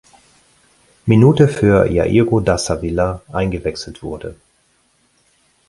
Minute 1.05 1.47
für 1.47 1.85
Jairo 1.85 2.39
da 2.39 2.57
Silva 2.57 3.21
eingewechselt 3.31 4.01
wurde. 4.01 4.35